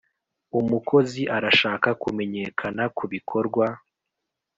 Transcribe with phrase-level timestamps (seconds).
[0.59, 3.65] umukozi arashaka kumenyekana kubikorwa